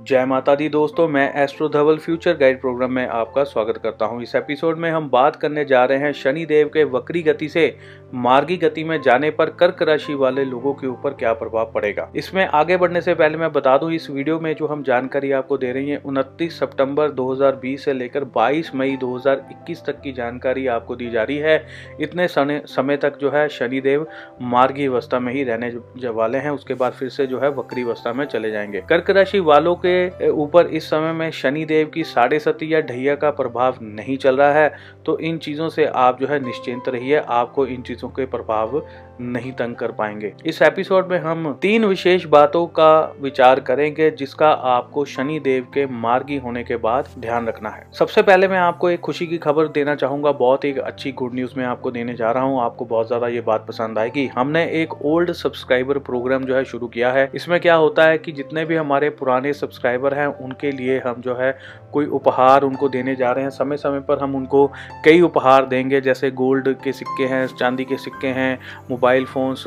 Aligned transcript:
जय 0.00 0.24
माता 0.24 0.54
दी 0.54 0.68
दोस्तों, 0.68 1.06
मैं 1.08 1.42
astro 1.42 1.68
Dhaval 1.68 1.96
future 1.96 2.36
guide 2.36 2.60
programme 2.60 2.92
में 2.92 3.06
आपका 3.06 3.42
स्वागत 3.44 3.76
करता 3.76 4.04
हूँ। 4.04 4.22
इस 4.22 4.34
एपिसोड 4.34 4.78
में 4.78 4.90
हम 4.90 5.08
बात 5.10 5.36
करने 5.36 5.64
जा 5.64 5.84
रहे 5.84 5.98
हैं 5.98 6.12
शनि 6.12 6.44
देव 6.46 6.68
के 6.68 6.84
वक्री 6.84 7.22
गति 7.22 7.48
से 7.48 7.66
मार्गी 8.14 8.56
गति 8.56 8.82
में 8.84 9.00
जाने 9.02 9.30
पर 9.30 9.50
कर्क 9.50 9.82
राशि 9.82 10.14
वाले 10.14 10.44
लोगों 10.44 10.72
के 10.74 10.86
ऊपर 10.86 11.10
क्या 11.10 11.32
प्रभाव 11.32 11.70
पड़ेगा? 11.72 12.08
इसमें 12.16 12.44
आगे 12.46 12.76
बढ़ने 12.76 13.00
से 13.00 13.14
पहले 13.14 13.38
मैं 13.38 13.50
बता 13.52 13.76
दूँ, 13.78 13.90
इस 13.92 14.08
वीडियो 14.10 14.38
में 14.40 14.54
जो 14.54 14.66
हम 14.66 14.82
जानकारी 14.82 15.30
आपको 15.32 15.58
दे 15.58 15.72
रही 15.72 15.90
है, 15.90 15.96
उनतीस 15.96 16.58
सितंबर 16.60 17.10
2020 17.10 17.84
से 17.84 17.92
लेकर 17.92 18.24
22 18.26 18.74
मई 18.74 18.96
2021 18.96 19.84
तक 19.86 20.00
की 20.00 20.12
जानकारी 20.12 20.66
आपको 20.66 20.96
दी 20.96 21.10
जा 21.10 21.22
रही 21.22 21.36
है। 21.36 21.66
इतने 22.00 22.26
समय 22.28 22.96
तक 22.96 23.18
जो 23.18 23.30
है 23.30 23.48
शनिदेव 23.48 24.06
मार्गी 24.42 24.86
अवस्था 24.86 25.20
में 25.20 25.32
ही 25.32 25.44
रहने 25.44 25.70
वाले 26.10 26.38
हैं, 26.38 26.50
उसके 26.50 26.74
बाद 26.74 26.92
फिर 26.92 27.08
से 27.08 27.26
जो 27.26 27.40
है 27.40 27.50
वक्री 27.50 27.82
अवस्था 27.82 28.12
में 28.12 28.24
चले 28.26 28.50
जाएँगे। 28.50 28.80
कर्क 28.88 29.10
राशि 29.10 29.40
वालों 29.42 29.74
के 29.86 30.28
ऊपर 30.30 30.66
इस 30.66 30.90
समय 30.90 31.12
में 31.12 31.30
शनिदेव 31.32 31.90
की 31.94 32.04
साढ़े 32.04 32.38
सती 32.38 32.72
या 32.74 32.80
ढैया 32.82 33.14
का 33.14 33.30
प्रभाव 33.32 33.78
नहीं 33.82 34.16
चल 34.16 34.36
रहा 34.36 34.52
है 34.52 34.72
तो 35.06 35.18
इन 35.20 35.38
चीज़ों 35.38 35.68
से 35.68 35.84
आप 35.86 36.20
जो 36.20 36.26
है 36.26 36.38
निश्चिंत 36.40 36.88
रहिए, 36.88 37.16
आपको 37.18 37.66
इन 37.66 37.82
चीज़ों 37.82 37.99
के 38.08 38.26
प्रभाव 38.26 38.82
नहीं 39.20 39.52
तंग 39.52 39.74
कर 39.74 39.90
पाएँगे। 39.90 40.32
इस 40.46 40.60
एपिसोड 40.62 41.10
में 41.10 41.18
हम 41.18 41.52
तीन 41.62 41.84
विशेष 41.84 42.24
बातों 42.24 42.66
का 42.66 43.14
विचार 43.20 43.60
करेंगे, 43.60 44.10
जिसका 44.10 44.50
आपको 44.50 45.04
शनि 45.04 45.38
देव 45.40 45.66
के 45.74 45.86
मार्गी 45.86 46.36
होने 46.36 46.62
के 46.64 46.76
बाद 46.76 47.08
ध्यान 47.18 47.46
रखना 47.46 47.70
है। 47.70 47.86
सबसे 47.92 48.22
पहले 48.22 48.48
मैं 48.48 48.58
आपको 48.58 48.90
एक 48.90 49.00
खुशी 49.00 49.26
की 49.26 49.38
खबर 49.38 49.68
देना 49.68 49.94
चाहूँगा। 49.94 50.32
बहुत 50.32 50.64
एक 50.64 50.78
अच्छी 50.78 51.12
गुड 51.12 51.34
न्यूज़ 51.34 51.54
में 51.56 51.64
आपको 51.64 51.90
देने 51.90 52.14
जा 52.14 52.30
रहा 52.30 52.44
हूँ। 52.44 52.60
आपको 52.62 52.84
बहुत 52.84 53.06
ज़्यादा 53.06 53.28
ये 53.28 53.40
बात 53.40 53.66
पसंद 53.68 53.98
आएगी। 53.98 54.26
हमने 54.26 54.64
एक 54.82 54.94
ओल्ड 55.04 55.32
सब्सक्राइबर 55.32 55.98
प्रोग्राम 55.98 56.44
जो 56.44 56.56
है 56.56 56.64
शुरू 56.64 56.88
किया 56.88 57.12
है। 57.12 57.30
इसमें 57.34 57.58
क्या 57.60 57.74
होता 57.74 58.04
है 58.04 58.18
कि 58.18 58.32
जितने 58.32 58.64
भी 58.64 58.76
हमारे 58.76 59.10
पुराने 59.10 59.52
सब्सक्राइबर 59.52 60.14
हैं, 60.14 60.26
उनके 60.26 60.70
लिए 60.70 60.98
हम 60.98 61.20
जो 61.20 61.34
है 61.34 61.56
कोई 61.92 62.06
उपहार 62.06 62.62
उनको 62.62 62.88
देने 62.88 63.14
जा 63.16 63.30
रहे 63.32 63.44
हैं। 63.44 63.50
समय 63.50 63.76
समय 63.76 64.00
पर 64.00 64.18
हम 64.18 64.34
उनको 64.34 64.66
कई 65.04 65.20
उपहार 65.20 65.66
देंगे, 65.66 66.00
जैसे 66.00 66.30
गोल्ड 66.30 66.74
के 66.84 66.92
सिक्के 66.92 67.24
हैं, 67.24 67.46
चांदी 67.48 67.84
के 67.84 67.96
सिक्के 67.96 68.28
हैं 68.28 68.58
मोबाइल 68.90 69.08
फ़ोन्स 69.24 69.64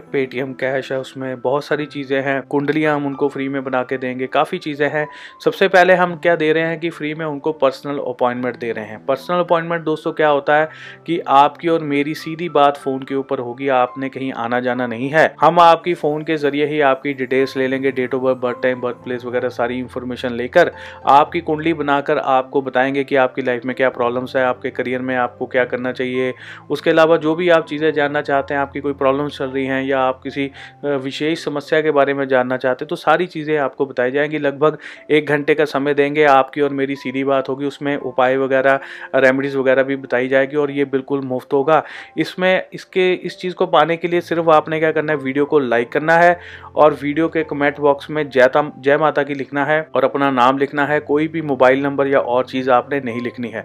पेटीएम 0.00 0.52
कैश 0.52 0.92
है, 0.92 0.98
उसमें 1.00 1.40
बहुत 1.40 1.64
सारी 1.64 1.86
चीज़ें 1.86 2.22
हैं। 2.22 2.42
कुंडलियाँ 2.42 2.96
हम 2.96 3.06
उनको 3.06 3.28
फ्री 3.28 3.48
में 3.48 3.64
बना 3.64 3.82
के 3.82 3.98
देंगे, 3.98 4.26
काफ़ी 4.26 4.58
चीज़ें 4.58 4.88
हैं। 4.88 5.06
सबसे 5.44 5.68
पहले 5.68 5.94
हम 5.94 6.16
क्या 6.16 6.36
दे 6.36 6.52
रहे 6.52 6.62
हैं 6.62 6.80
कि 6.80 6.90
फ्री 6.90 7.14
में 7.14 7.26
उनको 7.26 7.52
पर्सनल 7.52 7.98
अपॉइंटमेंट 7.98 8.58
दे 8.58 8.72
रहे 8.72 8.84
हैं। 8.84 9.06
पर्सनल 9.06 9.38
अपॉइंटमेंट 9.38 9.84
दोस्तों 9.84 10.12
क्या 10.12 10.28
होता 10.28 10.56
है 10.56 10.68
कि 11.06 11.18
आपकी 11.28 11.68
और 11.68 11.82
मेरी 11.84 12.14
सीधी 12.14 12.48
बात 12.48 12.76
फ़ोन 12.76 13.02
के 13.02 13.14
ऊपर 13.14 13.38
होगी, 13.38 13.68
आपने 13.68 14.08
कहीं 14.08 14.32
आना 14.32 14.60
जाना 14.60 14.86
नहीं 14.86 15.08
है। 15.08 15.34
हम 15.40 15.60
आपकी 15.60 15.94
फ़ोन 15.94 16.22
के 16.22 16.36
ज़रिए 16.36 16.66
ही 16.66 16.80
आपकी 16.80 17.14
डिटेल्स 17.14 17.56
ले 17.56 17.68
लेंगे 17.68 17.90
date 17.90 18.14
of 18.14 18.22
birth 18.22 18.36
birth 18.36 18.62
time 18.62 18.80
birth 18.80 18.96
place 18.96 19.24
वगैरह 19.24 19.48
सारी 19.48 19.78
इन्फॉर्मेशन 19.78 20.32
लेकर। 20.32 20.70
आपकी 21.06 21.40
कुंडली 21.40 21.74
बनाकर 21.74 22.18
आपको 22.18 22.62
बताएँगे 22.62 23.04
कि 23.04 23.16
आपकी 23.16 23.42
लाइफ 23.42 23.64
में 23.64 23.76
क्या 23.76 23.88
प्रॉब्लम्स 23.88 24.36
है, 24.36 24.44
आपके 24.44 24.70
करियर 24.70 25.02
में 25.02 25.16
आपको 25.16 25.46
क्या 25.46 25.64
करना 25.64 25.92
चाहिए। 25.92 26.34
उसके 26.70 26.90
अलावा 26.90 27.16
जो 27.16 27.34
भी 27.34 27.48
आप 27.48 27.66
चीज़ें 27.66 27.92
जानना 27.92 28.22
चाहते 28.22 28.54
हैं, 28.54 28.60
आपकी 28.60 28.80
कोई 28.80 28.92
प्रॉब्लम्स 28.92 29.38
चल 29.38 29.46
रही 29.46 29.66
हैं 29.66 29.83
या 29.84 30.00
आप 30.00 30.20
किसी 30.22 30.50
विशेष 30.84 31.44
समस्या 31.44 31.80
के 31.80 31.90
बारे 31.90 32.14
में 32.14 32.26
जानना 32.28 32.56
चाहते 32.56 32.84
तो 32.84 32.96
सारी 32.96 33.26
चीज़ें 33.26 33.56
आपको 33.58 33.86
बताई 33.86 34.10
जाएँगी। 34.10 34.38
लगभग 34.38 34.78
एक 35.10 35.26
घंटे 35.26 35.54
का 35.54 35.64
समय 35.66 35.94
देंगे 35.94 36.24
आपकी 36.26 36.60
और 36.60 36.72
मेरी 36.72 36.96
सीधी 36.96 37.24
बात 37.24 37.48
होगी। 37.48 37.66
उसमें 37.66 37.96
उपाय 37.96 38.36
वगैरह 38.36 38.80
रेमेडीज़ 39.16 39.56
वगैरह 39.58 39.82
भी 39.82 39.96
बताई 39.96 40.28
जाएगी 40.28 40.56
और 40.56 40.70
ये 40.70 40.84
बिल्कुल 40.86 41.20
मुफ़्त 41.24 41.52
होगा। 41.52 41.82
इसमें 42.18 42.62
इसके, 42.72 43.12
इस 43.12 43.38
चीज़ 43.38 43.54
को 43.54 43.66
पाने 43.66 43.96
के 43.96 44.08
लिए 44.08 44.20
सिर्फ़ 44.22 44.50
आपने 44.50 44.78
क्या 44.80 44.92
करना 44.92 45.12
है, 45.12 45.18
वीडियो 45.18 45.44
को 45.44 45.58
लाइक 45.58 45.92
करना 45.92 46.16
है 46.16 46.38
और 46.76 46.94
वीडियो 46.94 47.28
के 47.28 47.42
कमेंट 47.44 47.80
बॉक्स 47.80 48.10
में 48.10 48.28
जयता 48.30 48.62
जय 48.78 48.96
माता 48.96 49.22
की 49.22 49.34
लिखना 49.34 49.64
है 49.64 49.80
और 49.94 50.04
अपना 50.04 50.30
नाम 50.30 50.58
लिखना 50.58 50.84
है। 50.86 50.98
कोई 51.02 51.28
भी 51.28 51.42
मोबाइल 51.42 51.82
नंबर 51.82 52.06
या 52.06 52.20
और 52.20 52.46
चीज़ 52.46 52.70
आपने 52.70 53.00
नहीं 53.00 53.20
लिखनी 53.20 53.48
है। 53.48 53.64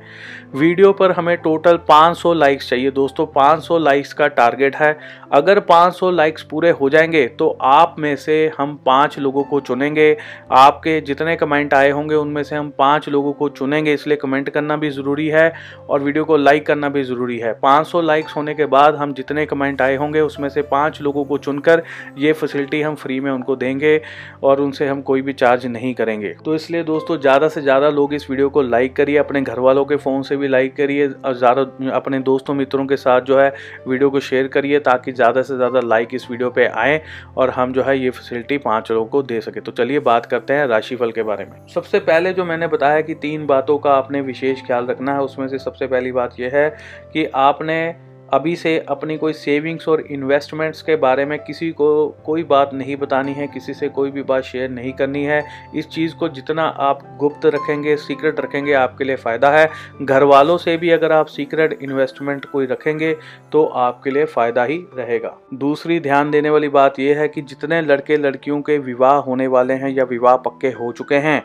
वीडियो 0.55 0.91
पर 0.93 1.11
हमें 1.11 1.35
टोटल 1.37 1.77
500 1.89 2.33
लाइक्स 2.33 2.69
चाहिए। 2.69 2.91
दोस्तों 2.91 3.25
500 3.29 3.77
लाइक्स 3.77 4.13
का 4.13 4.27
टारगेट 4.29 4.75
है। 4.75 4.97
अगर 5.33 5.59
500 5.61 6.08
लाइक्स 6.11 6.43
पूरे 6.43 6.69
हो 6.71 6.89
जाएँगे 6.89 7.25
तो 7.29 7.47
आप 7.63 7.95
में 7.99 8.15
से 8.17 8.35
हम 8.57 8.75
पाँच 8.85 9.17
लोगों 9.19 9.43
को 9.43 9.59
चुनेंगे। 9.61 10.15
आपके 10.51 10.99
जितने 11.01 11.35
कमेंट 11.35 11.73
आए 11.73 11.89
होंगे, 11.89 12.15
उनमें 12.15 12.41
से 12.43 12.55
हम 12.55 12.69
पाँच 12.79 13.09
लोगों 13.09 13.33
को 13.33 13.49
चुनेंगे, 13.49 13.93
इसलिए 13.93 14.17
कमेंट 14.17 14.49
करना 14.49 14.77
भी 14.77 14.89
ज़रूरी 14.89 15.27
है 15.27 15.51
और 15.89 16.01
वीडियो 16.01 16.25
को 16.25 16.37
लाइक 16.37 16.65
करना 16.65 16.89
भी 16.89 17.03
ज़रूरी 17.03 17.37
है। 17.39 17.53
500 17.61 18.01
लाइक्स 18.01 18.35
होने 18.35 18.53
के 18.53 18.65
बाद 18.67 18.95
हम 18.95 19.13
जितने 19.13 19.45
कमेंट 19.45 19.81
आए 19.81 19.95
होंगे, 19.95 20.21
उसमें 20.21 20.49
से 20.49 20.61
पाँच 20.63 21.01
लोगों 21.01 21.25
को 21.25 21.37
चुनकर 21.39 21.83
ये 22.17 22.33
फैसिलिटी 22.33 22.81
हम 22.81 22.95
फ्री 22.95 23.19
में 23.19 23.31
उनको 23.31 23.55
देंगे 23.55 23.99
और 24.43 24.61
उनसे 24.61 24.87
हम 24.87 25.01
कोई 25.01 25.21
भी 25.21 25.33
चार्ज 25.35 25.65
नहीं 25.67 25.93
करेंगे। 25.93 26.33
तो 26.45 26.55
इसलिए 26.55 26.83
दोस्तों, 26.83 27.19
ज़्यादा 27.19 27.47
से 27.49 27.61
ज़्यादा 27.61 27.89
लोग 27.91 28.13
इस 28.13 28.29
वीडियो 28.29 28.49
को 28.49 28.61
लाइक 28.61 28.95
करिए, 28.95 29.17
अपने 29.17 29.41
घर 29.41 29.59
वालों 29.59 29.85
के 29.85 29.95
फ़ोन 29.97 30.21
से 30.21 30.37
भी 30.37 30.47
लाइक 30.47 30.75
करिए 30.75 31.07
और 31.07 31.33
ज़्यादा 31.35 31.61
अपने 31.91 32.19
दोस्तों 32.21 32.53
मित्रों 32.53 32.85
के 32.85 32.97
साथ 32.97 33.21
जो 33.21 33.39
है 33.39 33.53
वीडियो 33.87 34.09
को 34.09 34.19
शेयर 34.21 34.47
करिए 34.49 34.79
ताकि 34.81 35.11
ज़्यादा 35.11 35.41
से 35.41 35.55
ज़्यादा 35.55 35.79
लाइक 35.79 35.98
इस 36.13 36.31
वीडियो 36.31 36.49
पे 36.49 36.65
आए 36.65 37.01
और 37.37 37.49
हम 37.49 37.73
जो 37.73 37.83
है 37.83 37.99
ये 37.99 38.09
फैसिलिटी 38.09 38.57
पाँच 38.57 38.91
लोगों 38.91 39.05
को 39.05 39.23
दे 39.23 39.41
सके। 39.41 39.59
तो 39.59 39.71
चलिए 39.71 39.99
बात 39.99 40.25
करते 40.25 40.53
हैं 40.53 40.67
राशिफल 40.67 41.11
के 41.11 41.23
बारे 41.23 41.45
में। 41.45 41.67
सबसे 41.67 41.99
पहले 41.99 42.33
जो 42.33 42.45
मैंने 42.45 42.67
बताया 42.67 43.01
कि 43.01 43.13
तीन 43.13 43.45
बातों 43.45 43.77
का 43.77 43.91
आपने 43.91 44.21
विशेष 44.21 44.61
ख्याल 44.67 44.85
रखना 44.85 45.13
है, 45.13 45.19
उसमें 45.19 45.47
से 45.47 45.59
सबसे 45.59 45.87
पहली 45.87 46.11
बात 46.11 46.39
यह 46.39 46.51
है 46.53 46.69
कि 47.13 47.25
आपने 47.25 48.08
अभी 48.33 48.55
से 48.55 48.77
अपनी 48.89 49.17
कोई 49.17 49.33
सेविंग्स 49.33 49.87
और 49.87 50.01
इन्वेस्टमेंट्स 50.01 50.81
के 50.81 50.95
बारे 50.95 51.25
में 51.25 51.37
किसी 51.39 51.69
को 51.71 52.07
कोई 52.25 52.43
बात 52.43 52.73
नहीं 52.73 52.95
बतानी 52.95 53.33
है, 53.33 53.47
किसी 53.47 53.73
से 53.73 53.89
कोई 53.89 54.11
भी 54.11 54.23
बात 54.23 54.43
शेयर 54.43 54.69
नहीं 54.69 54.91
करनी 54.93 55.23
है। 55.23 55.43
इस 55.75 55.87
चीज़ 55.87 56.15
को 56.15 56.29
जितना 56.29 56.63
आप 56.63 56.99
गुप्त 57.19 57.45
रखेंगे 57.45 57.95
सीक्रेट 57.97 58.39
रखेंगे, 58.39 58.73
आपके 58.73 59.03
लिए 59.03 59.15
फ़ायदा 59.15 59.51
है। 59.51 59.69
घर 60.01 60.23
वालों 60.23 60.57
से 60.57 60.75
भी 60.77 60.89
अगर 60.89 61.11
आप 61.11 61.27
सीक्रेट 61.27 61.77
इन्वेस्टमेंट 61.81 62.45
कोई 62.45 62.65
रखेंगे 62.65 63.15
तो 63.51 63.63
आपके 63.65 64.11
लिए 64.11 64.25
फ़ायदा 64.27 64.63
ही 64.63 64.77
रहेगा। 64.97 65.35
दूसरी 65.55 65.99
ध्यान 65.99 66.31
देने 66.31 66.49
वाली 66.49 66.69
बात 66.69 66.99
यह 66.99 67.19
है 67.19 67.27
कि 67.27 67.41
जितने 67.41 67.81
लड़के 67.81 68.17
लड़कियों 68.17 68.61
के 68.61 68.77
विवाह 68.79 69.15
होने 69.19 69.47
वाले 69.47 69.73
हैं 69.73 69.89
या 69.89 70.03
विवाह 70.03 70.35
पक्के 70.37 70.67
हो 70.69 70.91
चुके 70.91 71.15
हैं 71.17 71.43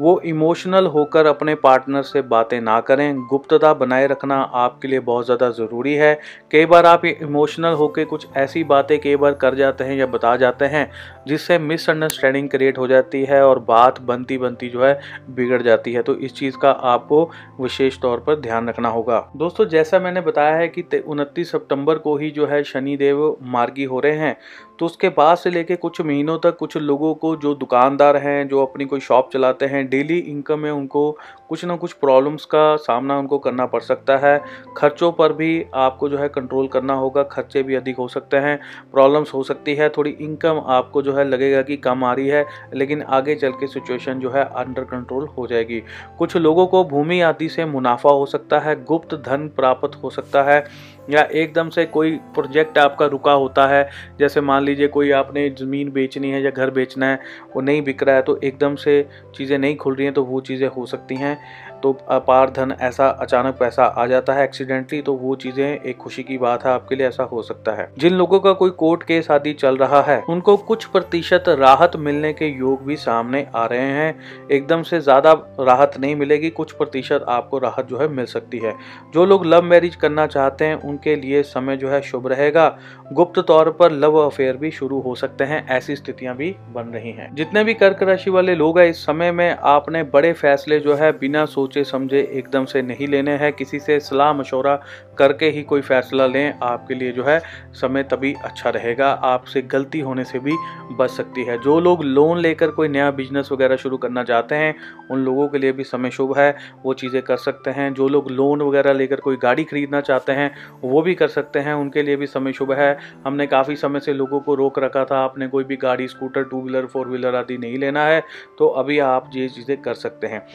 वो 0.00 0.18
इमोशनल 0.22 0.86
होकर 0.86 1.26
अपने 1.26 1.54
पार्टनर 1.56 2.02
से 2.02 2.22
बातें 2.24 2.60
ना 2.60 2.78
करें। 2.80 3.20
गुप्तता 3.22 3.72
बनाए 3.74 4.06
रखना 4.06 4.36
आपके 4.36 4.88
लिए 4.88 5.00
बहुत 5.00 5.24
ज़्यादा 5.24 5.50
ज़रूरी 5.50 5.94
है। 5.94 6.14
कई 6.52 6.66
बार 6.66 6.86
आप 6.86 7.04
इमोशनल 7.04 7.72
होकर 7.74 8.04
कुछ 8.04 8.26
ऐसी 8.36 8.64
बातें 8.64 8.98
कई 9.00 9.16
बार 9.16 9.32
कर 9.34 9.54
जाते 9.54 9.84
हैं 9.84 9.96
या 9.96 10.06
बता 10.08 10.34
जाते 10.36 10.64
हैं, 10.64 10.90
जिससे 11.26 11.58
मिसअंडरस्टैंडिंग 11.60 12.48
क्रिएट 12.48 12.78
हो 12.78 12.86
जाती 12.88 13.24
है 13.24 13.42
और 13.42 13.58
बात 13.58 14.00
बनती 14.02 14.38
बनती 14.38 14.68
जो 14.68 14.84
है 14.84 14.98
बिगड़ 15.30 15.62
जाती 15.62 15.92
है। 15.92 16.02
तो 16.02 16.14
इस 16.16 16.34
चीज़ 16.34 16.56
का 16.56 16.70
आपको 16.70 17.30
विशेष 17.60 18.00
तौर 18.00 18.18
पर 18.18 18.40
ध्यान 18.40 18.68
रखना 18.68 18.88
होगा। 18.88 19.18
दोस्तों, 19.36 19.66
जैसा 19.66 19.98
मैंने 19.98 20.20
बताया 20.20 20.54
है 20.56 20.68
कि 20.68 20.84
उनतीस 20.98 21.50
सितंबर 21.52 21.98
को 21.98 22.16
ही 22.16 22.30
जो 22.30 22.46
है 22.46 22.62
शनिदेव 22.64 23.36
मार्गी 23.44 23.84
हो 23.84 24.00
रहे 24.00 24.16
हैं। 24.16 24.36
तो 24.82 24.86
उसके 24.86 25.08
बाद 25.08 25.36
से 25.38 25.50
लेके 25.50 25.76
कुछ 25.76 26.00
महीनों 26.00 26.38
तक 26.38 26.56
कुछ 26.56 26.76
लोगों 26.76 27.14
को 27.14 27.36
जो 27.36 27.54
दुकानदार 27.54 28.16
हैं, 28.16 28.48
जो 28.48 28.62
अपनी 28.62 28.84
कोई 28.84 29.00
शॉप 29.00 29.30
चलाते 29.32 29.66
हैं, 29.66 29.88
डेली 29.88 30.18
इनकम 30.18 30.58
में 30.58 30.70
उनको 30.70 31.18
कुछ 31.48 31.64
ना 31.64 31.76
कुछ 31.76 31.92
प्रॉब्लम्स 31.92 32.44
का 32.44 32.76
सामना 32.76 33.18
उनको 33.18 33.38
करना 33.38 33.66
पड़ 33.66 33.80
सकता 33.80 34.16
है। 34.16 34.40
खर्चों 34.76 35.12
पर 35.12 35.32
भी 35.32 35.66
आपको 35.74 36.08
जो 36.08 36.18
है 36.18 36.28
कंट्रोल 36.28 36.68
करना 36.68 36.94
होगा, 36.94 37.22
खर्चे 37.22 37.62
भी 37.62 37.74
अधिक 37.74 37.96
हो 37.96 38.08
सकते 38.08 38.36
हैं, 38.36 38.58
प्रॉब्लम्स 38.92 39.34
हो 39.34 39.42
सकती 39.42 39.74
है, 39.74 39.88
थोड़ी 39.88 40.10
इनकम 40.10 40.62
आपको 40.66 41.02
जो 41.02 41.12
है 41.12 41.24
लगेगा 41.24 41.62
कि 41.62 41.76
कम 41.76 42.04
आ 42.04 42.12
रही 42.12 42.28
है, 42.28 42.46
लेकिन 42.74 43.02
आगे 43.02 43.34
चल 43.34 43.50
के 43.50 43.66
सिचुएशन 43.66 44.18
जो 44.18 44.30
है 44.30 44.44
अंडर 44.44 44.84
कंट्रोल 44.84 45.26
हो 45.26 45.46
जाएगी। 45.46 45.82
कुछ 46.18 46.36
लोगों 46.36 46.66
को 46.66 46.84
भूमि 46.84 47.20
आदि 47.20 47.48
से 47.48 47.64
मुनाफा 47.64 48.10
हो 48.10 48.26
सकता 48.26 48.58
है, 48.58 48.84
गुप्त 48.84 49.14
धन 49.14 49.48
प्राप्त 49.48 50.02
हो 50.02 50.10
सकता 50.10 50.42
है 50.42 50.64
या 51.10 51.22
एकदम 51.32 51.68
से 51.70 51.84
कोई 51.86 52.16
प्रोजेक्ट 52.34 52.78
आपका 52.78 53.06
रुका 53.06 53.32
होता 53.32 53.66
है, 53.66 53.88
जैसे 54.18 54.40
मान 54.40 54.64
लीजिए 54.64 54.88
कोई 54.88 55.10
आपने 55.12 55.48
ज़मीन 55.50 55.90
बेचनी 55.92 56.30
है 56.30 56.42
या 56.42 56.50
घर 56.50 56.70
बेचना 56.70 57.06
है, 57.06 57.20
वो 57.56 57.60
नहीं 57.60 57.82
बिक 57.82 58.02
रहा 58.02 58.16
है 58.16 58.22
तो 58.22 58.38
एकदम 58.44 58.74
से 58.76 59.02
चीज़ें 59.36 59.56
नहीं 59.58 59.76
खुल 59.76 59.94
रही 59.94 60.04
हैं 60.04 60.14
तो 60.14 60.24
वो 60.24 60.40
चीज़ें 60.40 60.68
हो 60.68 60.86
सकती 60.86 61.16
हैं। 61.16 61.36
तो 61.82 61.96
अपार 62.10 62.50
धन 62.50 62.74
ऐसा 62.80 63.08
अचानक 63.20 63.56
पैसा 63.58 63.84
आ 63.84 64.06
जाता 64.06 64.32
है 64.32 64.44
एक्सीडेंटली 64.44 65.00
तो 65.02 65.12
वो 65.14 65.34
चीज़ें 65.36 65.64
एक 65.66 65.96
खुशी 65.96 66.22
की 66.22 66.38
बात 66.38 66.64
है, 66.64 66.72
आपके 66.72 66.96
लिए 66.96 67.06
ऐसा 67.06 67.22
हो 67.22 67.42
सकता 67.42 67.72
है। 67.72 67.88
जिन 67.98 68.14
लोगों 68.14 68.40
का 68.40 68.52
कोई 68.52 68.70
कोर्ट 68.72 69.02
केस 69.02 69.30
आदि 69.30 69.52
चल 69.54 69.76
रहा 69.76 70.00
है, 70.02 70.20
उनको 70.28 70.56
कुछ 70.58 70.84
प्रतिशत 70.86 71.44
राहत 71.48 71.96
मिलने 71.98 72.32
के 72.32 72.48
योग 72.48 72.84
भी 72.86 72.96
सामने 72.98 73.46
आ 73.56 73.64
रहे 73.66 73.90
हैं। 73.90 74.48
एकदम 74.50 74.82
से 74.82 75.00
ज़्यादा 75.00 75.32
राहत 75.60 75.98
नहीं 76.00 76.16
मिलेगी, 76.16 76.50
कुछ 76.50 76.72
प्रतिशत 76.72 77.24
आपको 77.28 77.58
राहत 77.58 77.86
जो 77.86 77.98
है 77.98 78.08
मिल 78.08 78.26
सकती 78.26 78.58
है। 78.58 78.74
जो 79.14 79.24
लोग 79.24 79.46
लव 79.46 79.62
मैरिज 79.62 79.96
करना 79.96 80.26
चाहते 80.26 80.64
हैं, 80.64 80.74
उनके 80.82 81.16
लिए 81.16 81.42
समय 81.44 81.76
जो 81.76 81.88
है 81.88 82.00
शुभ 82.02 82.26
रहेगा। 82.26 82.68
गुप्त 83.12 83.38
तौर 83.38 83.70
पर 83.70 83.92
लव 83.92 84.16
अफेयर 84.18 84.56
भी 84.56 84.70
शुरू 84.70 85.00
हो 85.00 85.14
सकते 85.14 85.44
हैं, 85.44 85.66
ऐसी 85.68 85.96
स्थितियाँ 85.96 86.36
भी 86.36 86.54
बन 86.74 86.88
रही 86.88 87.12
हैं। 87.12 87.34
जितने 87.34 87.64
भी 87.64 87.74
कर्क 87.74 88.02
राशि 88.02 88.30
वाले 88.30 88.54
लोग 88.54 88.78
हैं, 88.78 88.86
इस 88.86 89.04
समय 89.06 89.32
में 89.32 89.56
आपने 89.66 90.02
बड़े 90.04 90.32
फैसले 90.34 90.78
जो 90.80 90.94
है, 90.94 91.12
बिना 91.14 91.44
सोच 91.46 91.71
सोचे 91.72 91.84
समझे 91.84 92.20
एकदम 92.32 92.64
से 92.64 92.80
नहीं 92.82 93.06
लेने 93.08 93.32
हैं। 93.32 93.52
किसी 93.52 93.78
से 93.80 93.98
सलाह 94.00 94.32
मशवरा 94.32 94.74
करके 95.18 95.48
ही 95.50 95.62
कोई 95.62 95.80
फ़ैसला 95.80 96.26
लें, 96.26 96.58
आपके 96.62 96.94
लिए 96.94 97.12
जो 97.12 97.24
है 97.24 97.38
समय 97.72 98.02
तभी 98.02 98.34
अच्छा 98.44 98.70
रहेगा। 98.70 99.10
आपसे 99.24 99.62
गलती 99.64 100.00
होने 100.00 100.24
से 100.24 100.38
भी 100.38 100.56
बच 100.96 101.10
सकती 101.10 101.44
है। 101.44 101.56
जो 101.62 101.78
लोग 101.80 102.02
लोन 102.04 102.38
लेकर 102.38 102.70
कोई 102.70 102.88
नया 102.88 103.10
बिज़नेस 103.12 103.48
वगैरह 103.52 103.76
शुरू 103.76 103.96
करना 103.96 104.24
चाहते 104.24 104.54
हैं, 104.54 104.74
उन 105.10 105.24
लोगों 105.24 105.48
के 105.48 105.58
लिए 105.58 105.72
भी 105.72 105.84
समय 105.84 106.10
शुभ 106.10 106.36
है। 106.38 106.50
वो 106.84 106.94
चीज़ें 106.94 107.20
कर 107.22 107.36
सकते 107.38 107.70
हैं। 107.70 107.92
जो 107.94 108.08
लोग 108.08 108.30
लोन 108.30 108.62
वगैरह 108.62 108.92
लेकर 108.92 109.20
कोई 109.20 109.36
गाड़ी 109.42 109.64
खरीदना 109.64 110.00
चाहते 110.02 110.32
हैं, 110.32 110.50
वो 110.82 111.02
भी 111.02 111.14
कर 111.14 111.28
सकते 111.28 111.58
हैं। 111.58 111.74
उनके 111.74 112.02
लिए 112.02 112.16
भी 112.16 112.26
समय 112.26 112.52
शुभ 112.52 112.72
है। 112.72 112.96
हमने 113.26 113.46
काफ़ी 113.46 113.76
समय 113.76 114.00
से 114.00 114.12
लोगों 114.12 114.40
को 114.40 114.54
रोक 114.54 114.78
रखा 114.78 115.04
था। 115.04 115.22
आपने 115.22 115.48
कोई 115.48 115.64
भी 115.64 115.76
गाड़ी, 115.78 116.08
scooter, 116.08 116.44
two 116.44 116.62
wheeler, 116.62 116.86
four 116.86 117.08
wheeler 117.08 117.34
आदि 117.34 117.58
नहीं 117.58 117.78
लेना 117.78 118.04
है 118.04 118.20
तो 118.58 118.66
अभी 118.68 118.98
आप 119.00 119.30
ये 119.34 119.48
चीज़ें 119.48 119.76
कर 119.82 119.94
सकते 119.96 120.26
हैं। 120.26 120.46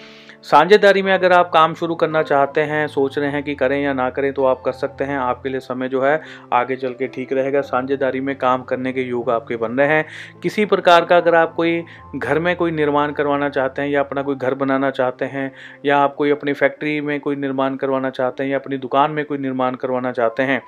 साझेदारी 0.43 1.01
में 1.07 1.13
अगर 1.13 1.33
आप 1.33 1.49
काम 1.49 1.73
शुरू 1.73 1.95
करना 1.95 2.21
चाहते 2.23 2.61
हैं, 2.61 2.87
सोच 2.87 3.17
रहे 3.17 3.29
हैं 3.29 3.43
कि 3.43 3.55
करें 3.55 3.81
या 3.83 3.93
ना 3.93 4.09
करें 4.09 4.31
तो 4.33 4.45
आप 4.45 4.61
कर 4.61 4.71
सकते 4.73 5.03
हैं। 5.03 5.17
आपके 5.17 5.49
लिए 5.49 5.59
समय 5.59 5.89
जो 5.89 6.01
है, 6.01 6.21
आगे 6.53 6.75
चल 6.75 6.93
के 6.93 7.07
ठीक 7.07 7.33
रहेगा। 7.33 7.61
साझेदारी 7.61 8.21
में 8.21 8.35
काम 8.35 8.63
करने 8.63 8.93
के 8.93 9.01
योग 9.01 9.29
आपके 9.29 9.55
बन 9.55 9.71
रहे 9.71 9.87
हैं। 9.87 10.05
किसी 10.43 10.65
प्रकार 10.65 11.05
का 11.05 11.17
अगर 11.17 11.35
आप 11.35 11.53
कोई 11.53 11.83
घर 12.15 12.39
में 12.39 12.55
कोई 12.55 12.71
निर्माण 12.71 13.11
करवाना 13.11 13.49
चाहते 13.49 13.81
हैं 13.81 13.89
या 13.89 13.99
अपना 13.99 14.21
कोई 14.21 14.35
घर 14.35 14.53
बनाना 14.55 14.89
चाहते 14.91 15.25
हैं, 15.25 15.51
या 15.85 15.97
आप 15.97 16.15
कोई 16.15 16.31
अपनी 16.31 16.53
फैक्ट्री 16.53 16.99
में 17.01 17.19
कोई 17.19 17.35
निर्माण 17.35 17.75
करवाना 17.75 18.09
चाहते 18.09 18.43
हैं 18.43 18.49
या 18.49 18.59
अपनी 18.59 18.77
दुकान 18.77 19.11
में 19.11 19.23
कोई 19.25 19.37
निर्माण 19.37 19.75
करवाना 19.75 20.11
चाहते 20.11 20.43
हैं 20.43 20.61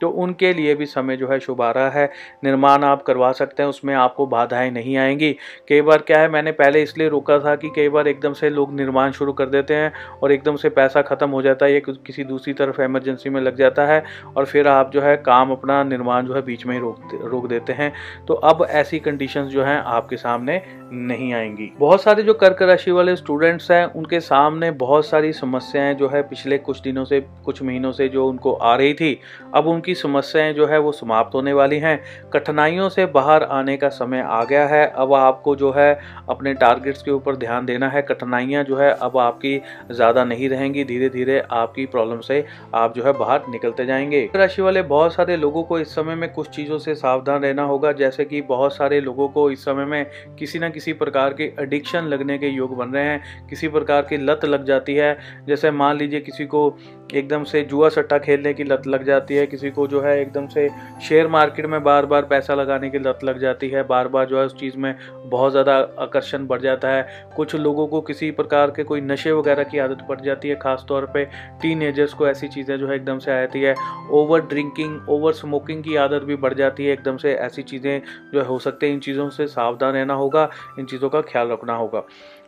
तो 0.00 0.08
उनके 0.08 0.52
लिए 0.52 0.74
भी 0.74 0.86
समय 0.86 1.16
जो 1.16 1.28
है 1.28 1.38
शुभ 1.40 1.62
आ 1.62 1.70
रहा 1.70 1.90
है। 1.90 2.10
निर्माण 2.44 2.84
आप 2.84 3.02
करवा 3.02 3.32
सकते 3.32 3.62
हैं, 3.62 3.70
उसमें 3.70 3.94
आपको 3.94 4.26
बाधाएँ 4.26 4.70
नहीं 4.70 4.96
आएँगी। 4.96 5.32
कई 5.68 5.80
बार 5.80 5.98
क्या 5.98 6.20
है, 6.20 6.28
मैंने 6.28 6.52
पहले 6.52 6.82
इसलिए 6.82 7.08
रोका 7.08 7.38
था 7.38 7.54
कि 7.56 7.70
कई 7.76 7.88
बार 7.88 8.08
एकदम 8.08 8.32
से 8.32 8.50
लोग 8.50 8.74
निर्माण 8.74 9.12
शुरू 9.12 9.32
कर 9.32 9.46
देते 9.46 9.74
हैं 9.74 9.92
और 10.22 10.32
एकदम 10.32 10.56
से 10.56 10.68
पैसा 10.68 11.02
ख़त्म 11.02 11.30
हो 11.30 11.42
जाता 11.42 11.66
है, 11.66 11.72
या 11.74 11.80
किसी 12.06 12.24
दूसरी 12.24 12.52
तरफ़ 12.52 12.80
एमरजेंसी 12.82 13.30
में 13.30 13.40
लग 13.40 13.56
जाता 13.56 13.86
है 13.86 14.02
और 14.36 14.44
फिर 14.44 14.68
आप 14.68 14.90
जो 14.92 15.00
है 15.00 15.16
काम 15.16 15.50
अपना 15.50 15.82
निर्माण 15.84 16.26
जो 16.26 16.34
है 16.34 16.42
बीच 16.42 16.66
में 16.66 16.74
ही 16.74 16.80
रोक 16.80 17.20
रोक 17.24 17.46
देते 17.48 17.72
हैं। 17.72 17.92
तो 18.28 18.34
अब 18.34 18.66
ऐसी 18.70 18.98
कंडीशन 18.98 19.44
जो 19.44 19.62
हैं 19.62 19.78
आपके 19.78 20.16
सामने 20.16 20.60
नहीं 20.92 21.32
आएँगी। 21.34 21.70
बहुत 21.78 22.02
सारे 22.02 22.22
जो 22.22 22.34
कर्क 22.34 22.62
राशि 22.62 22.90
वाले 22.90 23.14
स्टूडेंट्स 23.16 23.70
हैं, 23.70 23.84
उनके 23.86 24.20
सामने 24.20 24.70
बहुत 24.70 25.06
सारी 25.06 25.32
समस्याएँ 25.32 25.94
जो 25.94 26.08
है 26.08 26.22
पिछले 26.22 26.58
कुछ 26.58 26.80
दिनों 26.80 27.04
से, 27.04 27.20
कुछ 27.44 27.62
महीनों 27.62 27.92
से 27.92 28.08
जो 28.08 28.26
उनको 28.28 28.52
आ 28.52 28.74
रही 28.76 28.94
थी, 28.94 29.18
अब 29.54 29.66
उनकी 29.66 29.85
समस्याएँ 29.94 30.52
जो 30.52 30.66
है 30.66 30.78
वो 30.78 30.92
समाप्त 30.92 31.34
होने 31.34 31.52
वाली 31.52 31.78
हैं। 31.78 32.00
कठिनाइयों 32.32 32.88
से 32.88 33.06
बाहर 33.06 33.42
आने 33.42 33.76
का 33.76 33.88
समय 33.88 34.20
आ 34.20 34.42
गया 34.44 34.66
है। 34.66 34.86
अब 34.86 35.12
आपको 35.14 35.56
जो 35.56 35.72
है 35.72 35.88
अपने 36.28 36.54
टारगेट्स 36.54 37.02
के 37.02 37.10
ऊपर 37.10 37.36
ध्यान 37.36 37.66
देना 37.66 37.88
है। 37.88 38.02
कठिनाइयाँ 38.02 38.64
जो 38.64 38.76
है 38.76 38.90
अब 38.92 39.18
आपकी 39.18 39.60
ज़्यादा 39.90 40.24
नहीं 40.24 40.48
रहेंगी। 40.48 40.84
धीरे 40.84 41.08
धीरे 41.08 41.38
आपकी 41.50 41.86
प्रॉब्लम 41.86 42.20
से 42.20 42.44
आप 42.74 42.94
जो 42.94 43.04
है 43.04 43.12
बाहर 43.12 43.42
निकलते 43.48 43.86
जाएँगे। 43.86 44.28
राशि 44.36 44.62
वाले 44.62 44.82
बहुत 44.82 45.14
सारे 45.14 45.36
लोगों 45.36 45.62
को 45.62 45.78
इस 45.78 45.94
समय 45.94 46.14
में 46.14 46.32
कुछ 46.32 46.48
चीज़ों 46.48 46.78
से 46.78 46.94
सावधान 46.94 47.42
रहना 47.42 47.62
होगा। 47.62 47.92
जैसे 47.92 48.24
कि 48.24 48.40
बहुत 48.42 48.74
सारे 48.76 49.00
लोगों 49.00 49.28
को 49.28 49.50
इस 49.50 49.64
समय 49.64 49.84
में 49.84 50.06
किसी 50.38 50.58
न 50.58 50.70
किसी 50.70 50.92
प्रकार 50.92 51.32
के 51.32 51.52
एडिक्शन 51.60 52.04
लगने 52.04 52.38
के 52.38 52.48
योग 52.48 52.76
बन 52.76 52.90
रहे 52.90 53.04
हैं। 53.04 53.48
किसी 53.48 53.68
प्रकार 53.68 54.02
की 54.02 54.16
लत 54.16 54.44
लग 54.44 54.64
जाती 54.64 54.94
है। 54.94 55.16
जैसे 55.46 55.70
मान 55.70 55.96
लीजिए 55.96 56.20
किसी 56.20 56.46
को 56.46 56.78
एकदम 57.14 57.44
से 57.44 57.62
जुआ 57.62 57.88
सट्टा 57.88 58.18
खेलने 58.18 58.52
की 58.54 58.64
लत 58.64 58.86
लग 58.86 59.04
जाती 59.04 59.34
है। 59.34 59.46
किसी 59.46 59.70
को 59.76 59.86
जो 59.86 60.00
है 60.00 60.20
एकदम 60.20 60.46
से 60.48 60.68
शेयर 61.08 61.28
मार्केट 61.28 61.66
में 61.66 61.82
बार 61.84 62.06
बार 62.06 62.22
पैसा 62.26 62.54
लगाने 62.54 62.90
की 62.90 62.98
लत 62.98 63.24
लग 63.24 63.38
जाती 63.38 63.68
है। 63.68 63.82
बार 63.86 64.08
बार 64.08 64.26
जो 64.26 64.38
है 64.38 64.44
उस 64.46 64.58
चीज़ 64.58 64.76
में 64.76 64.94
बहुत 65.26 65.52
ज़्यादा 65.52 65.76
आकर्षण 66.00 66.46
बढ़ 66.46 66.60
जाता 66.60 66.88
है। 66.88 67.30
कुछ 67.36 67.54
लोगों 67.56 67.86
को 67.86 68.00
किसी 68.00 68.30
प्रकार 68.32 68.70
के 68.70 68.84
कोई 68.84 69.00
नशे 69.00 69.32
वगैरह 69.32 69.64
की 69.64 69.78
आदत 69.78 70.06
पड़ 70.08 70.20
जाती 70.20 70.48
है 70.48 70.56
खासतौर 70.56 71.06
पर 71.06 71.24
टीन 71.62 71.92
को 72.18 72.26
ऐसी 72.28 72.48
चीज़ें 72.48 72.76
जो 72.78 72.88
है 72.88 72.96
एकदम 72.96 73.18
से 73.18 73.32
आ 73.32 73.38
जाती 73.40 73.60
है। 73.60 73.74
ओवर 74.10 74.40
ड्रिंकिंग 74.42 75.08
ओवर 75.08 75.32
स्मोकिंग 75.32 75.82
की 75.84 75.96
आदत 75.96 76.22
भी 76.22 76.36
बढ़ 76.36 76.54
जाती 76.54 76.86
है। 76.86 76.92
एकदम 76.92 77.16
से 77.16 77.34
ऐसी 77.34 77.62
चीज़ें 77.62 78.00
जो 78.34 78.44
हो 78.44 78.58
सकते 78.58 78.86
हैं, 78.86 78.94
इन 78.94 79.00
चीज़ों 79.00 79.28
से 79.30 79.46
सावधान 79.46 79.92
रहना 79.92 80.14
होगा, 80.14 80.48
इन 80.78 80.86
चीज़ों 80.86 81.08
का 81.10 81.20
ख्याल 81.22 81.48
रखना 81.48 81.74
होगा। 81.74 82.02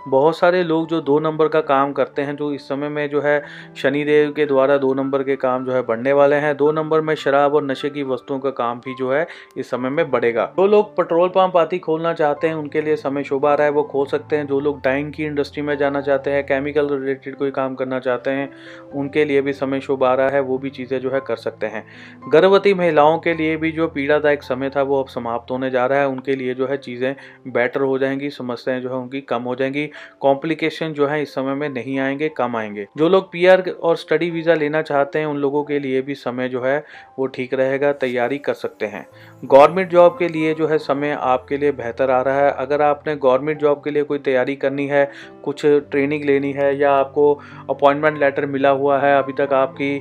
बहुत 0.09 0.39
सारे 0.39 0.63
लोग 0.63 0.89
जो 0.89 1.01
दो 1.01 1.19
नंबर 1.21 1.49
का 1.49 1.61
काम 1.61 1.93
करते 1.93 2.23
हैं, 2.23 2.37
जो 2.37 2.53
इस 2.53 2.69
समय 2.69 2.89
में 2.89 3.09
जो 3.11 3.21
है 3.21 3.43
शनिदेव 3.77 4.33
के 4.33 4.47
द्वारा 4.47 4.77
दो 4.77 4.93
नंबर 4.95 5.23
के 5.23 5.37
काम 5.37 5.65
जो 5.65 5.73
है 5.73 5.83
बढ़ने 5.83 6.13
वाले 6.13 6.37
हैं। 6.37 6.57
दो 6.57 6.73
नंबर 6.73 7.01
में 7.01 7.15
शराब 7.15 7.55
और 7.55 7.65
नशे 7.65 7.91
की 7.91 8.03
वस्तुओं 8.03 8.39
का 8.39 8.51
काम 8.51 8.79
भी 8.79 8.95
जो 8.95 9.13
है 9.13 9.27
इस 9.57 9.71
समय 9.71 9.91
में 9.91 10.11
बढ़ेगा। 10.11 10.45
जो 10.59 10.67
लोग 10.67 10.97
पेट्रोल 10.97 11.29
पंप 11.29 11.57
आदि 11.57 11.79
खोलना 11.79 12.13
चाहते 12.13 12.49
हैं, 12.49 12.55
उनके 12.55 12.81
लिए 12.81 12.97
समय 12.97 13.25
शुभ 13.25 13.47
आ 13.47 13.55
रहा 13.55 13.67
है, 13.67 13.73
वो 13.73 13.83
खोल 13.83 14.07
सकते 14.07 14.37
हैं। 14.37 14.47
जो 14.47 14.61
लोग 14.61 14.81
डाइंग 14.81 15.13
की 15.13 15.25
इंडस्ट्री 15.25 15.63
में 15.63 15.77
जाना 15.79 16.01
चाहते 16.01 16.31
हैं, 16.31 16.45
केमिकल 16.45 16.89
रिलेटेड 16.89 17.37
कोई 17.37 17.51
काम 17.51 17.75
करना 17.75 17.99
चाहते 17.99 18.31
हैं, 18.31 18.51
उनके 18.95 19.25
लिए 19.25 19.43
भी 19.43 19.53
समय 19.53 19.81
शुभ 19.81 20.05
आ 20.05 20.15
रहा 20.15 20.29
है, 20.29 20.41
वो 20.41 20.59
भी 20.59 20.71
चीज़ें 20.71 21.01
जो 21.01 21.11
है 21.11 21.21
कर 21.21 21.37
सकते 21.37 21.67
हैं। 21.67 21.85
गर्भवती 22.29 22.75
महिलाओं 22.75 23.19
के 23.19 23.35
लिए 23.35 23.57
भी 23.57 23.73
जो 23.73 23.89
पीड़ादायक 23.89 24.43
समय 24.43 24.71
था, 24.71 24.83
वो 24.83 25.03
अब 25.03 25.09
समाप्त 25.09 25.51
होने 25.51 25.71
जा 25.71 25.87
रहा 25.87 25.99
है। 25.99 26.09
उनके 26.09 26.37
लिए 26.37 26.55
जो 26.55 26.67
है 26.67 26.77
चीज़ें 26.77 27.15
बेटर 27.49 27.81
हो 27.81 27.99
जाएँगी, 27.99 28.31
समस्याएँ 28.31 28.81
जो 28.81 28.89
है 28.89 28.97
उनकी 28.97 29.21
कम 29.21 29.43
हो 29.43 29.55
जाएँगी। 29.55 29.91
कॉम्प्लिकेशन 30.21 30.93
जो 30.93 31.07
है 31.07 31.21
इस 31.23 31.35
समय 31.35 31.55
में 31.55 31.69
नहीं 31.69 31.99
आएँगे, 31.99 32.29
कम 32.29 32.57
आएँगे। 32.57 32.87
जो 32.97 33.09
लोग 33.09 33.31
पीआर 33.33 33.63
और 33.73 33.97
स्टडी 33.97 34.31
वीज़ा 34.31 34.55
लेना 34.55 34.83
चाहते 34.83 35.19
हैं, 35.19 35.27
उन 35.27 35.37
लोगों 35.37 35.63
के 35.65 35.79
लिए 35.79 36.03
भी 36.03 36.15
समय 36.15 36.49
जो 36.49 36.63
है 36.63 36.79
वो 37.19 37.27
ठीक 37.27 37.55
रहेगा, 37.55 37.93
तैयारी 37.95 38.39
कर 38.39 38.55
सकते 38.55 38.87
हैं। 38.87 39.07
गवर्नमेंट 39.45 39.91
जॉब 39.91 40.17
के 40.19 40.29
लिए 40.29 40.55
जो 40.55 40.67
है 40.67 40.79
समय 40.79 41.17
आपके 41.21 41.57
लिए 41.57 41.73
बेहतर 41.73 42.11
आ 42.11 42.21
रहा 42.23 42.41
है। 42.41 42.51
अगर 42.59 42.83
आपने 42.83 43.17
गवर्नमेंट 43.17 43.61
जॉब 43.61 43.83
के 43.85 43.91
लिए 43.91 44.03
कोई 44.03 44.19
तैयारी 44.19 44.57
करनी 44.57 44.87
है, 44.87 45.11
कुछ 45.45 45.65
ट्रेनिंग 45.67 46.25
लेनी 46.25 46.53
है 46.53 46.77
या 46.79 46.93
आपको 46.93 47.33
अपॉइंटमेंट 47.71 48.19
लेटर 48.21 48.47
मिला 48.47 48.71
हुआ 48.71 48.99
है, 48.99 49.17
अभी 49.19 49.33
तक 49.33 49.53
आपकी 49.53 49.97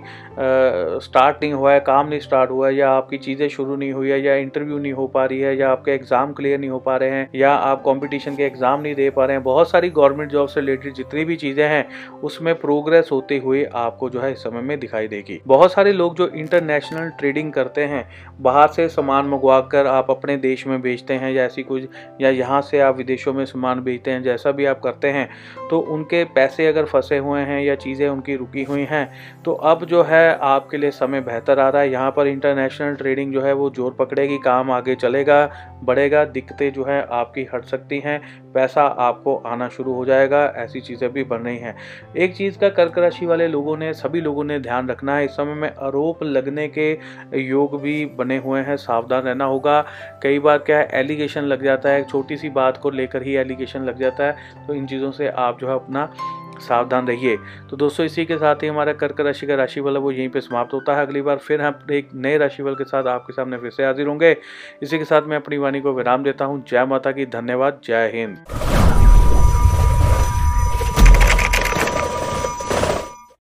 स्टार्ट 1.04 1.38
नहीं 1.44 1.54
हुआ 1.54 1.74
है, 1.74 1.80
काम 1.80 2.08
नहीं 2.10 2.20
स्टार्ट 2.20 2.52
हुआ 2.52 2.68
है, 2.68 2.76
या 2.76 2.90
आपकी 2.90 3.18
चीज़ें 3.18 3.48
शुरू 3.50 3.76
नहीं 3.76 3.92
हुई 3.92 4.10
है, 4.10 4.22
या 4.22 4.36
इंटरव्यू 4.36 4.78
नहीं 4.78 4.94
हो 4.94 5.08
पा 5.08 5.26
रही 5.26 5.40
है, 5.40 5.56
या 5.58 5.70
आपके 5.70 5.92
एग्ज़ाम 5.92 6.34
क्लियर 6.34 6.60
नहीं 6.60 6.70
हो 6.70 6.80
पा 6.80 6.98
रहे 6.98 7.10
हैं, 7.10 7.30
या 7.36 7.52
आप 7.52 7.82
कॉम्पिटिशन 7.82 8.36
के 8.36 8.44
एग्ज़ाम 8.44 8.82
नहीं 8.82 8.96
दे 8.96 9.10
पा 9.10 9.26
रहे 9.26 9.36
हैं, 9.36 9.44
बहुत 9.44 9.70
सारी 9.77 9.89
गवर्नमेंट 9.91 10.31
जॉब 10.31 10.47
से 10.47 10.59
रिलेटेड 10.59 10.94
जितनी 10.95 11.24
भी 11.25 11.35
चीज़ें 11.38 11.68
हैं, 11.69 11.85
उसमें 12.21 12.53
प्रोग्रेस 12.57 13.09
होते 13.12 13.38
हुए 13.38 13.63
आपको 13.77 14.09
जो 14.09 14.21
है 14.21 14.31
इस 14.31 14.39
समय 14.39 14.62
में 14.63 14.79
दिखाई 14.79 15.07
देगी। 15.07 15.39
बहुत 15.47 15.71
सारे 15.71 15.91
लोग 15.94 16.15
जो 16.18 16.27
इंटरनेशनल 16.29 17.09
ट्रेडिंग 17.19 17.51
करते 17.53 17.83
हैं, 17.85 18.03
बाहर 18.41 18.68
से 18.69 18.88
सामान 18.89 19.27
मंगवा 19.27 19.59
कर 19.71 19.88
आप 19.88 20.12
अपने 20.12 20.38
देश 20.39 20.65
में 20.68 20.81
बेचते 20.81 21.13
हैं 21.15 21.31
या 21.31 21.44
ऐसी 21.45 21.63
कुछ, 21.63 21.83
या 22.21 22.29
यहाँ 22.31 22.62
से 22.62 22.79
आप 22.79 22.98
विदेशों 22.98 23.34
में 23.34 23.43
सामान 23.46 23.84
बेचते 23.84 24.12
हैं, 24.12 24.24
जैसा 24.24 24.51
भी 24.51 24.65
आप 24.65 24.79
करते 24.79 25.07
हैं 25.10 25.29
तो 25.69 25.79
उनके 25.89 26.24
पैसे 26.31 26.67
अगर 26.67 26.86
फंसे 26.86 27.17
हुए 27.19 27.41
हैं 27.41 27.62
या 27.62 27.75
चीज़ें 27.77 28.07
उनकी 28.10 28.36
रुकी 28.36 28.63
हुई 28.63 28.86
हैं 28.86 29.07
तो 29.46 29.53
अब 29.53 29.86
जो 29.86 30.03
है 30.03 30.38
आपके 30.43 30.77
लिए 30.77 30.91
समय 30.91 31.22
बेहतर 31.22 31.60
आ 31.60 31.69
रहा 31.69 31.81
है। 31.81 31.91
यहाँ 31.91 32.12
पर 32.12 32.27
इंटरनेशनल 32.27 32.96
ट्रेडिंग 32.96 33.34
जो 33.34 33.41
है 33.41 33.53
वो 33.53 33.69
ज़ोर 33.72 33.96
पकड़ेगी, 34.00 34.38
काम 34.39 34.72
आगे 34.72 34.96
चलेगा, 34.98 35.39
बढ़ेगा, 35.84 36.24
दिक्कतें 36.27 36.72
जो 36.74 36.86
है 36.86 37.01
आपकी 37.12 37.48
हट 37.53 37.65
सकती 37.65 38.00
हैं, 38.00 38.19
पैसा 38.53 38.84
आपको 38.84 39.36
आना 39.48 39.66
शुरू 39.69 39.93
हो 39.93 40.05
जाएगा, 40.05 40.43
ऐसी 40.57 40.81
चीज़ें 40.81 41.12
भी 41.13 41.24
बन 41.24 41.38
रही 41.38 41.57
हैं। 41.57 41.75
एक 42.17 42.36
चीज़ 42.36 42.57
का 42.59 42.69
कर्क 42.71 42.97
राशि 42.97 43.25
वाले 43.25 43.47
लोगों 43.47 43.77
ने, 43.77 43.93
सभी 43.93 44.21
लोगों 44.21 44.43
ने 44.43 44.59
ध्यान 44.59 44.89
रखना 44.89 45.15
है, 45.15 45.25
इस 45.25 45.31
समय 45.31 45.53
में 45.53 45.69
आरोप 45.69 46.24
लगने 46.24 46.67
के 46.69 46.91
योग 47.36 47.79
भी 47.81 48.05
बने 48.17 48.38
हुए 48.38 48.62
हैं, 48.62 48.77
सावधान 48.77 49.21
रहना 49.24 49.45
होगा। 49.45 49.81
कई 50.24 50.39
बार 50.39 50.57
क्या 50.59 50.77
है, 50.77 50.89
एलिगेशन 50.93 51.43
लग 51.43 51.63
जाता 51.63 51.89
है, 51.89 52.03
छोटी 52.03 52.38
सी 52.38 52.50
बात 52.51 52.77
को 52.77 52.89
लेकर 52.91 53.24
ही 53.24 53.36
एलिगेशन 53.38 53.83
लग 53.83 54.00
जाता 54.00 54.25
है 54.25 54.65
तो 54.67 54.74
इन 54.74 54.86
चीज़ों 54.88 55.12
से 55.12 55.27
आप 55.29 55.59
जो 55.59 55.67
है 55.67 55.75
अपना 55.75 56.09
सावधान 56.59 57.07
रहिए। 57.07 57.38
तो 57.69 57.77
दोस्तों, 57.77 58.05
इसी 58.05 58.25
के 58.25 58.38
साथ 58.38 58.63
ही 58.63 58.67
हमारा 58.67 58.93
कर्क 58.93 59.19
राशि 59.21 59.47
का 59.47 59.55
राशिफल 59.55 59.97
वो 59.97 60.12
यहीं 60.12 60.29
पे 60.29 60.41
समाप्त 60.41 60.74
होता 60.74 60.95
है। 60.95 61.05
अगली 61.05 61.21
बार 61.21 61.38
फिर 61.38 61.62
हम 61.62 61.79
एक 61.91 62.09
नए 62.15 62.38
राशिफल 62.38 62.75
के 62.75 62.83
साथ 62.83 63.07
आपके 63.07 63.33
सामने 63.33 63.57
फिर 63.57 63.71
से 63.71 63.86
हाजिर 63.86 64.07
होंगे। 64.07 64.36
इसी 64.83 64.97
के 64.97 65.05
साथ 65.05 65.27
मैं 65.27 65.38
अपनी 65.38 65.57
वाणी 65.57 65.81
को 65.81 65.93
विराम 65.93 66.24
देता 66.24 66.45
हूँ। 66.45 66.63
जय 66.67 66.86
माता 66.86 67.12
की, 67.12 67.25
धन्यवाद, 67.27 67.79
जय 67.86 68.12
हिंद। 68.13 68.66